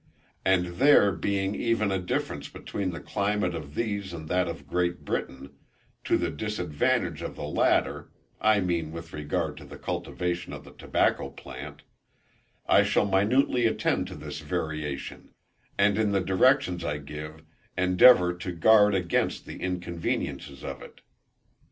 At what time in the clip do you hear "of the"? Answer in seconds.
7.21-7.43, 10.53-10.71